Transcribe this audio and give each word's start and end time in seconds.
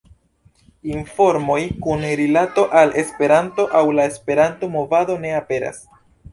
Informoj 0.93 1.57
kun 1.83 2.07
rilato 2.23 2.65
al 2.81 2.95
Esperanto 3.03 3.69
aŭ 3.83 3.85
la 4.01 4.09
Esperanto-movado 4.15 5.23
ne 5.27 5.39
aperas. 5.45 5.83